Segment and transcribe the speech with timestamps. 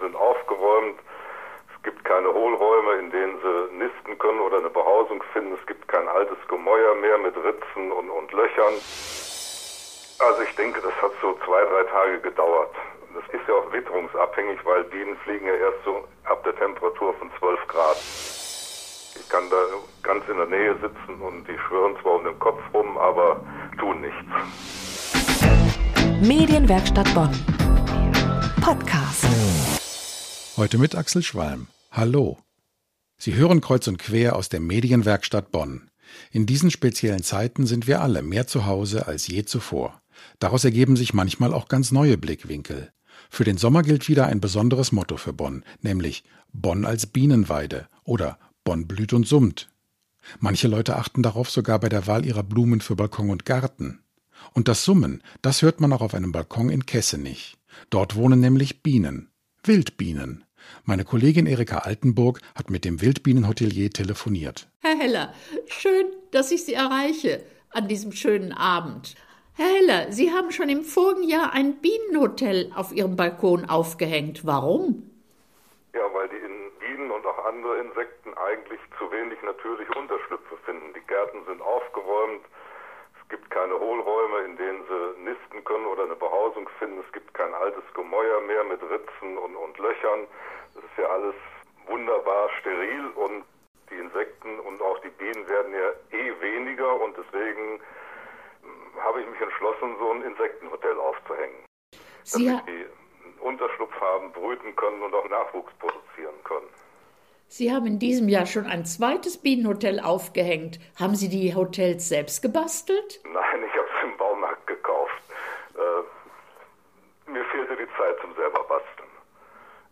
[0.00, 0.98] Sind aufgeräumt.
[1.74, 5.54] Es gibt keine Hohlräume, in denen sie nisten können oder eine Behausung finden.
[5.54, 8.74] Es gibt kein altes Gemäuer mehr mit Ritzen und, und Löchern.
[10.18, 12.74] Also ich denke, das hat so zwei, drei Tage gedauert.
[13.14, 17.30] Das ist ja auch witterungsabhängig, weil Bienen fliegen ja erst so ab der Temperatur von
[17.38, 17.96] 12 Grad.
[19.18, 19.56] Ich kann da
[20.02, 23.40] ganz in der Nähe sitzen und die schwirren zwar um den Kopf rum, aber
[23.78, 24.16] tun nichts.
[26.20, 27.30] Medienwerkstatt Bonn.
[28.62, 29.25] Podcast.
[30.56, 31.66] Heute mit Axel Schwalm.
[31.90, 32.38] Hallo.
[33.18, 35.90] Sie hören kreuz und quer aus der Medienwerkstatt Bonn.
[36.30, 40.00] In diesen speziellen Zeiten sind wir alle mehr zu Hause als je zuvor.
[40.38, 42.90] Daraus ergeben sich manchmal auch ganz neue Blickwinkel.
[43.28, 46.24] Für den Sommer gilt wieder ein besonderes Motto für Bonn, nämlich
[46.54, 49.68] Bonn als Bienenweide oder Bonn blüht und summt.
[50.40, 54.00] Manche Leute achten darauf sogar bei der Wahl ihrer Blumen für Balkon und Garten.
[54.54, 57.58] Und das Summen, das hört man auch auf einem Balkon in Kessenich.
[57.90, 59.28] Dort wohnen nämlich Bienen.
[59.62, 60.45] Wildbienen.
[60.84, 64.68] Meine Kollegin Erika Altenburg hat mit dem Wildbienenhotelier telefoniert.
[64.82, 65.34] Herr Heller,
[65.66, 69.14] schön, dass ich Sie erreiche an diesem schönen Abend.
[69.54, 74.44] Herr Heller, Sie haben schon im vorigen Jahr ein Bienenhotel auf Ihrem Balkon aufgehängt.
[74.44, 75.10] Warum?
[75.94, 76.36] Ja, weil die
[76.78, 80.92] Bienen und auch andere Insekten eigentlich zu wenig natürliche Unterschlüpfe finden.
[80.94, 82.44] Die Gärten sind aufgeräumt,
[83.28, 87.02] gibt keine Hohlräume, in denen sie nisten können oder eine Behausung finden.
[87.04, 90.26] Es gibt kein altes Gemäuer mehr mit Ritzen und, und Löchern.
[90.74, 91.34] Das ist ja alles
[91.86, 93.44] wunderbar steril und
[93.90, 97.80] die Insekten und auch die Bienen werden ja eh weniger und deswegen
[98.62, 101.64] hm, habe ich mich entschlossen, so ein Insektenhotel aufzuhängen.
[102.24, 102.86] Sie damit die
[103.40, 106.68] Unterschlupf haben, brüten können und auch Nachwuchs produzieren können.
[107.48, 110.80] Sie haben in diesem Jahr schon ein zweites Bienenhotel aufgehängt.
[110.98, 113.20] Haben Sie die Hotels selbst gebastelt?
[113.22, 115.22] Nein, ich habe es im Baumarkt gekauft.
[115.74, 119.08] Äh, mir fehlte die Zeit zum selber basteln.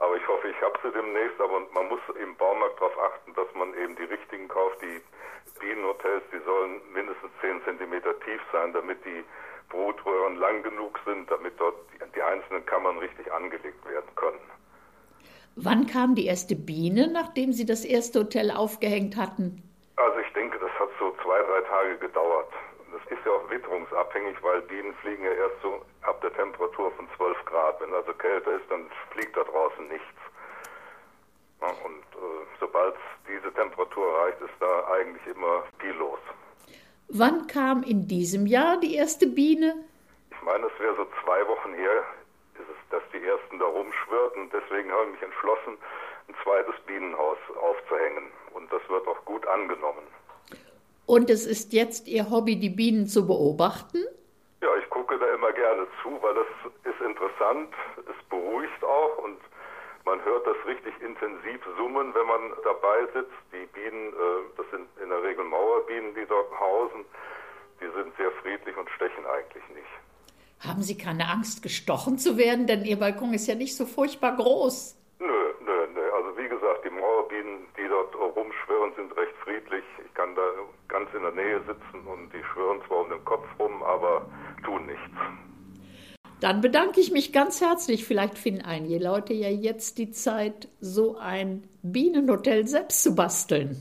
[0.01, 1.41] Aber ich hoffe, ich habe sie demnächst.
[1.41, 4.83] Aber man muss im Baumarkt darauf achten, dass man eben die richtigen kauft.
[4.83, 5.01] Die
[5.61, 9.25] Bienenhotels, die sollen mindestens 10 cm tief sein, damit die
[9.69, 11.77] Brutröhren lang genug sind, damit dort
[12.15, 14.09] die einzelnen Kammern richtig angelegt werden.
[15.57, 19.63] Wann kam die erste Biene, nachdem Sie das erste Hotel aufgehängt hatten?
[19.97, 22.51] Also ich denke, das hat so zwei, drei Tage gedauert.
[22.93, 27.07] Das ist ja auch witterungsabhängig, weil Bienen fliegen ja erst so ab der Temperatur von
[27.17, 27.81] 12 Grad.
[27.81, 30.19] Wenn also kälter ist, dann fliegt da draußen nichts.
[31.61, 32.97] Ja, und äh, sobald
[33.29, 36.19] diese Temperatur erreicht, ist da eigentlich immer viel los.
[37.09, 39.77] Wann kam in diesem Jahr die erste Biene?
[40.31, 42.03] Ich meine, es wäre so zwei Wochen her,
[42.55, 44.51] ist es, dass die ersten da rumschwirrten.
[44.51, 45.79] Deswegen habe ich mich entschlossen,
[46.29, 48.25] ein zweites Bienenhaus aufzuhängen.
[48.53, 50.07] Und das wird auch gut angenommen.
[51.07, 54.05] Und es ist jetzt Ihr Hobby, die Bienen zu beobachten?
[54.63, 56.47] Ja, ich gucke da immer gerne zu, weil das
[56.85, 59.39] ist interessant, es beruhigt auch und
[60.07, 63.37] man hört das richtig intensiv summen, wenn man dabei sitzt.
[63.53, 67.05] Die Bienen, äh, das sind in der Regel Mauerbienen, die dort hausen,
[67.81, 69.94] die sind sehr friedlich und stechen eigentlich nicht.
[70.67, 72.67] Haben Sie keine Angst, gestochen zu werden?
[72.67, 74.97] Denn Ihr Balkon ist ja nicht so furchtbar groß.
[75.19, 75.27] Nö,
[75.61, 76.01] nö, nö.
[76.17, 79.85] Also wie gesagt, die Mauerbienen, die dort rumschwirren, sind recht friedlich.
[80.07, 80.43] Ich kann da
[80.89, 84.27] ganz in der Nähe sitzen und die schwirren zwar um den Kopf rum, aber
[84.65, 85.03] tun nichts.
[86.41, 88.07] Dann bedanke ich mich ganz herzlich.
[88.07, 93.77] Vielleicht finden einige Leute ja jetzt die Zeit, so ein Bienenhotel selbst zu basteln.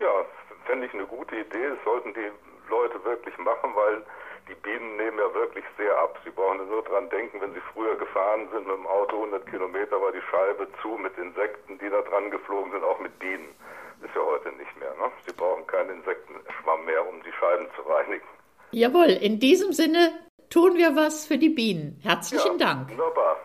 [0.00, 0.24] Ja,
[0.66, 1.68] fände ich eine gute Idee.
[1.68, 2.30] Das sollten die
[2.70, 4.02] Leute wirklich machen, weil
[4.50, 6.18] die Bienen nehmen ja wirklich sehr ab.
[6.24, 10.00] Sie brauchen nur dran denken, wenn sie früher gefahren sind mit dem Auto 100 Kilometer,
[10.02, 13.54] war die Scheibe zu mit Insekten, die da dran geflogen sind, auch mit Bienen.
[14.02, 14.90] Ist ja heute nicht mehr.
[14.98, 15.12] Ne?
[15.26, 18.26] Sie brauchen keinen Insektenschwamm mehr, um die Scheiben zu reinigen.
[18.72, 20.12] Jawohl, in diesem Sinne
[20.48, 22.00] tun wir was für die Bienen.
[22.02, 22.90] Herzlichen ja, Dank.
[22.90, 23.36] Wunderbar.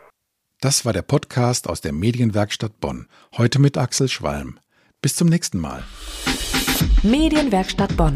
[0.62, 3.08] Das war der Podcast aus der Medienwerkstatt Bonn.
[3.38, 4.60] Heute mit Axel Schwalm.
[5.02, 5.84] Bis zum nächsten Mal.
[7.04, 8.16] Medienwerkstatt Bonn.